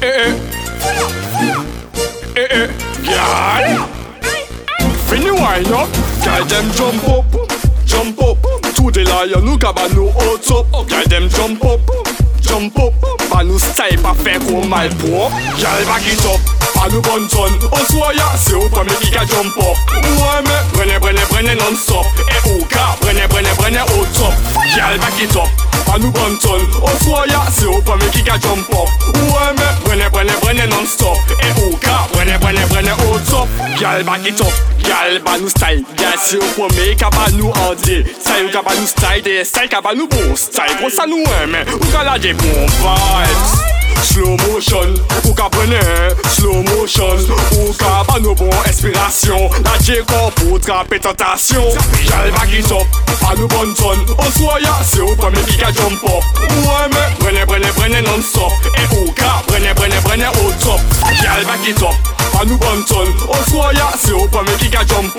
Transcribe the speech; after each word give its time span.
Eh 0.00 0.06
eh. 0.06 0.32
Eh 2.34 2.48
eh. 2.50 2.68
Girl. 3.04 3.86
Up. 5.74 5.88
Girl 6.24 6.44
them 6.46 6.70
jump 6.72 7.08
up. 7.08 7.24
Jump 7.84 8.22
up. 8.22 8.38
To 8.76 8.90
the 8.90 9.04
lion 9.04 9.58
ka 9.58 9.72
ba 9.72 9.88
nou 9.92 10.08
hot 10.16 10.50
up. 10.50 10.88
Girl 10.88 11.04
them 11.08 11.28
jump 11.28 11.64
up. 11.64 11.80
Jump 12.40 12.78
up. 12.78 12.94
Ba 13.28 13.44
style 13.58 13.98
pa 14.00 14.14
fe 14.14 14.38
kon 14.48 14.68
mal. 14.68 14.88
Girl 14.88 15.84
back 15.84 16.06
it 16.08 16.24
up. 16.24 16.40
Pa 16.72 16.88
nou 16.88 17.02
bon 17.02 17.28
ton. 17.28 17.52
O 17.68 17.78
soya 17.92 18.32
se 18.38 18.54
ou 18.54 18.68
ki 18.70 19.10
ka 19.12 19.24
jump 19.26 19.58
up. 19.58 19.76
Ouwe 19.92 20.42
me. 20.48 20.56
Brene 20.72 20.98
brene 21.00 21.24
brene 21.28 21.54
non 21.54 21.76
stop. 21.76 22.06
E 22.24 22.48
ou 22.48 22.64
ka. 22.64 22.96
Brene 23.00 23.28
brene 23.28 23.52
brene 23.60 23.84
hot 23.84 24.20
up. 24.24 24.34
Girl 24.72 24.98
back 24.98 25.20
it 25.20 25.36
up. 25.36 25.67
pa 25.86 25.98
nou 25.98 26.10
ban 26.14 26.36
ton. 26.42 26.64
O 26.82 26.92
fwoya 27.04 27.44
se 27.54 27.66
ou 27.66 27.82
pa 27.86 27.96
me 28.00 28.08
ki 28.14 28.24
ka 28.26 28.38
jump 28.42 28.72
up. 28.74 28.88
Ouwe 29.14 29.52
me 29.58 29.68
brene 29.84 30.10
brene 30.14 30.34
brene 30.42 30.66
non 30.70 30.86
stop 30.86 31.32
E 31.38 31.52
ou 31.64 31.76
ka 31.82 32.06
brene 32.14 32.38
brene 32.42 32.66
brene 32.72 32.96
o 33.06 33.18
top. 33.30 33.48
Gal 33.80 34.04
bak 34.04 34.26
it 34.26 34.40
up, 34.40 34.52
gal 34.82 35.20
ba 35.24 35.38
nou 35.38 35.50
style. 35.52 35.84
Gal 35.98 36.18
se 36.24 36.40
ou 36.40 36.52
pa 36.56 36.68
me 36.74 36.92
ka 36.98 37.10
ba 37.14 37.30
nou 37.36 37.54
ande 37.68 38.02
Style 38.18 38.48
ou 38.48 38.52
ka 38.54 38.62
ba 38.66 38.76
nou 38.78 38.90
style, 38.90 39.24
de 39.26 39.40
style 39.44 39.72
ka 39.72 39.82
ba 39.84 39.94
nou 39.94 40.10
bon 40.10 40.36
Style. 40.36 40.78
Gros 40.82 40.98
sa 40.98 41.06
nou 41.06 41.22
eme, 41.42 41.64
ou 41.78 41.92
ka 41.92 42.04
la 42.06 42.18
de 42.22 42.34
bon 42.38 42.78
vibes. 42.82 43.58
Slow 44.02 44.36
motion, 44.46 44.94
ou 45.26 45.34
ka 45.34 45.48
prene 45.50 45.80
Slow 46.30 46.62
motion, 46.70 47.18
ou 47.58 47.72
ka 47.78 48.04
ba 48.06 48.18
nou 48.22 48.34
bon 48.38 48.52
inspirasyon 48.70 49.58
La 49.66 49.74
dje 49.82 49.98
kon 50.08 50.30
pou 50.38 50.58
trape 50.62 51.00
tentasyon 51.02 51.66
Gal 52.06 52.30
bak 52.36 52.54
it 52.54 52.70
up 52.72 52.97
nou 53.38 53.48
bon 53.48 53.72
ton 53.74 53.98
O 54.18 54.30
soya, 54.32 54.74
se 54.84 55.00
ou 55.00 55.16
pweme 55.16 55.42
ki 55.46 55.58
ka 55.58 55.70
jump 55.72 56.02
up 56.04 56.24
Ouwe 56.50 56.88
me, 56.88 57.04
brene 57.20 57.46
brene 57.46 57.70
brene 57.76 58.00
non 58.02 58.22
stop 58.22 58.52
E 58.74 58.86
ou 58.98 59.12
ka, 59.12 59.42
brene 59.46 59.74
brene 59.74 60.00
brene 60.04 60.26
au 60.26 60.52
top. 60.62 60.80
Gyal 61.20 61.44
back 61.46 61.68
it 61.68 61.82
up, 61.82 61.94
pa 62.32 62.44
nou 62.44 62.58
bon 62.58 62.82
ton 62.88 63.08
O 63.28 63.38
soya, 63.50 63.92
se 63.98 64.12
ou 64.12 64.28
pweme 64.28 64.58
ki 64.58 64.70
ka 64.74 64.84
jump 64.84 65.16
up 65.16 65.17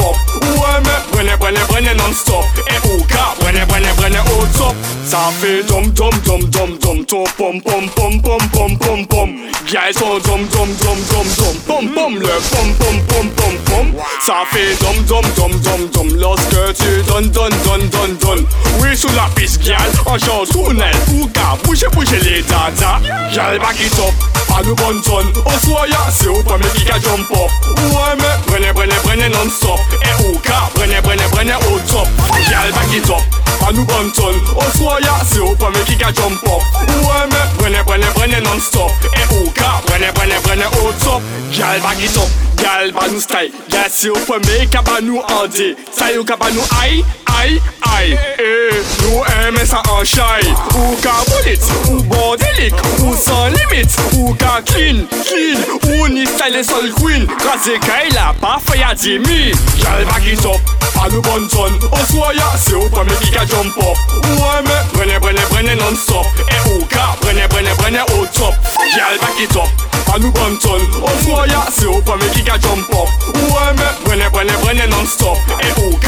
Ça 5.10 5.32
fait 5.42 5.64
dom 5.64 5.90
dom 5.90 6.12
dom 6.24 6.40
dom 6.52 6.78
dom 6.78 7.04
Ton 7.06 7.24
pom 7.36 7.60
pom 7.62 7.90
pom 7.96 8.22
pom 8.22 8.38
pom 8.54 8.78
pom 8.78 9.08
pom 9.08 9.30
Gyal 9.66 9.92
son 9.92 10.20
dom 10.20 10.46
dom 10.54 10.70
dom 10.84 10.98
dom 11.10 11.26
dom 11.36 11.56
Pom 11.66 11.90
pom 11.96 12.20
le 12.20 12.28
pom 12.28 12.70
pom 12.78 13.02
pom 13.08 13.30
pom 13.30 13.56
pom 13.66 13.88
Ça 14.24 14.44
fait 14.52 14.78
dom 14.80 15.04
dom 15.08 15.24
dom 15.36 15.52
dom 15.62 15.88
dom 15.92 16.16
Lorsque 16.16 16.76
tu 16.78 17.02
donnes 17.08 17.30
donnes 17.30 17.58
donnes 17.66 17.90
donnes 17.90 18.18
donnes 18.18 18.46
Oui 18.82 18.96
sous 18.96 19.10
la 19.16 19.28
piste 19.34 19.64
gyal 19.64 19.82
En 20.06 20.20
chant 20.20 20.46
tournel 20.46 20.94
ou 21.16 21.26
ka 21.30 21.58
Bouger 21.64 21.88
bouger 21.92 22.20
les 22.20 22.44
dada 22.44 23.00
Gyal 23.34 23.58
back 23.58 23.80
it 23.80 23.98
up 23.98 24.14
Pa 24.48 24.62
nou 24.62 24.76
bon 24.76 25.02
ton 25.02 25.26
O 25.42 25.58
soya 25.66 26.06
se 26.14 26.30
ou 26.30 26.46
pweme 26.46 26.70
ki 26.78 26.86
ka 26.86 27.02
jump 27.02 27.34
up 27.34 27.50
Ouwe 27.80 28.14
me 28.22 28.32
Brene 28.46 28.74
brene 28.78 29.02
brene 29.04 29.34
non 29.34 29.50
stop 29.50 29.98
E 30.04 30.14
ou 30.28 30.38
ka 30.46 30.68
Brene 30.78 31.02
brene 31.02 31.34
brene 31.34 31.58
au 31.66 31.82
top 31.90 32.08
Gyal 32.46 32.70
back 32.78 32.94
it 32.94 33.10
up 33.10 33.39
Pa 33.70 33.76
nou 33.76 33.86
bon 33.86 34.10
ton 34.18 34.34
O 34.58 34.64
soya 34.74 35.14
se 35.30 35.38
ou 35.46 35.54
pweme 35.62 35.84
ki 35.86 35.94
ka 36.02 36.10
jump 36.18 36.42
up. 36.50 36.64
Ouwe 36.90 37.20
me 37.30 37.42
Brene 37.60 37.84
brene 37.86 38.08
brene 38.16 38.40
non 38.42 38.58
stop 38.66 39.06
E 39.14 39.28
ou 39.36 39.52
ka 39.54 39.76
Brene 39.86 40.10
brene 40.18 40.40
brene 40.42 40.66
au 40.80 40.90
top. 41.04 41.22
Gyal 41.54 41.78
back 41.84 42.02
it 42.02 42.18
up. 42.18 42.32
Gyal 42.58 42.90
ba 42.98 43.06
nou 43.12 43.22
style 43.22 43.54
Gyal 43.70 43.92
se 43.94 44.10
ou 44.10 44.24
pweme 44.26 44.66
ka 44.74 44.82
ba 44.82 44.98
nou 45.06 45.22
ande 45.36 45.76
Style 45.92 46.18
ou 46.18 46.26
ka 46.26 46.40
ba 46.42 46.50
nou 46.56 46.66
ay 46.82 47.04
ay 47.36 47.60
ay 47.94 48.18
Eh 48.42 48.82
Nou 49.04 49.22
eme 49.50 49.66
sa 49.66 49.82
an 49.90 50.06
chay 50.06 50.46
Ou 50.78 50.96
ka 51.02 51.14
bullet? 51.30 51.62
Ou 51.90 52.04
bordelik 52.04 52.76
Ou 53.04 53.16
san 53.18 53.50
limit? 53.58 53.90
Ou 54.18 54.34
ka 54.36 54.62
clean 54.66 55.06
clean 55.26 55.58
Ou 55.90 56.08
ni 56.08 56.26
style 56.26 56.64
sol 56.64 56.90
queen? 57.00 57.26
Krasi 57.40 57.80
kay 57.86 58.10
la 58.14 58.34
pa 58.42 58.60
di 59.02 59.18
mi 59.20 59.52
Gyal 59.80 60.06
back 60.06 60.26
it 60.26 60.46
up. 60.46 60.62
Pa 60.94 61.08
nou 61.10 61.22
bon 61.22 61.48
ton. 61.48 61.74
O 61.92 62.00
soya 62.12 62.50
se 62.58 62.76
ou 62.76 62.90
pweme 62.90 63.16
ki 63.22 63.32
ka 63.32 63.46
jump 63.46 63.78
up. 63.78 63.98
Ouwe 64.20 64.62
me 64.68 64.78
Brene 64.94 65.20
brene 65.20 65.44
brene 65.52 65.76
non 65.80 65.96
stop 65.96 66.28
E 66.40 66.54
eh, 66.54 66.70
ou 66.74 66.86
ka 66.86 67.16
Brene 67.22 67.48
brene 67.48 67.74
brene 67.80 68.02
au 68.16 68.26
top? 68.34 68.56
Gyal 68.94 69.18
back 69.22 69.40
it 69.40 69.56
up. 69.56 69.70
Pa 70.06 70.18
nou 70.20 70.32
bon 70.32 70.58
ton. 70.62 70.82
Oh, 71.02 71.10
o 71.10 71.16
soya 71.24 71.64
se 71.72 71.88
ou 71.88 72.02
pweme 72.02 72.30
ki 72.36 72.44
ka 72.44 72.58
jump 72.58 72.90
up. 72.94 73.10
Ouwe 73.34 73.74
me 73.80 73.90
Brene 74.06 74.30
brene 74.34 74.58
brene 74.64 74.90
non 74.92 75.06
stop 75.08 75.38
E 75.60 75.70
eh, 75.70 75.74
ou 75.84 75.99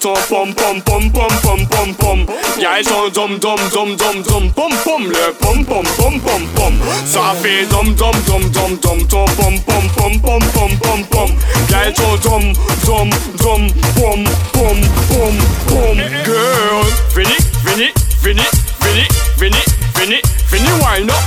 dom 0.00 0.16
pom 0.28 0.52
pom 0.54 0.80
pom 0.82 1.10
pom 1.10 1.28
pom 1.42 1.66
pom 1.66 1.94
pom 1.94 2.26
Y'a 2.58 2.82
son 2.82 3.08
dom 3.10 3.38
dom 3.38 3.58
dom 3.72 3.96
dom 3.96 4.22
dom 4.22 4.50
Pom 4.52 4.72
pom 4.84 5.02
le 5.10 5.32
pom 5.40 5.64
pom 5.64 5.84
pom 5.96 6.20
pom 6.20 6.42
pom 6.54 6.74
Ça 7.06 7.34
fait 7.42 7.66
dom 7.66 7.94
dom 7.94 8.14
dom 8.26 8.42
dom 8.50 8.76
dom 8.76 9.06
Ton 9.06 9.24
pom 9.36 9.58
pom 9.66 9.88
pom 9.96 10.20
pom 10.20 10.40
pom 10.52 10.76
pom 10.78 11.04
pom 11.10 11.30
Y'a 11.70 11.94
son 11.94 12.16
dom 12.22 12.52
dom 12.84 13.10
dom 13.38 13.68
pom 13.94 14.24
pom 14.52 14.80
pom 15.08 15.36
pom 15.68 15.96
Girl 16.24 16.84
Fini, 17.14 17.36
fini, 17.64 17.90
fini, 18.22 18.42
fini, 18.80 19.04
fini, 19.38 19.62
fini, 19.94 20.20
fini 20.50 20.70
wine 20.82 21.10
up 21.10 21.22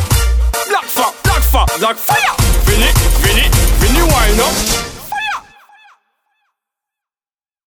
Black 0.68 0.86
Fa, 0.86 1.12
black 1.24 1.44
Fa, 1.44 1.66
black 1.80 1.98
Fa 1.98 2.16
Fini, 2.66 2.88
fini, 3.22 3.44
fini 3.80 4.02
wine 4.02 4.40
up 4.40 4.89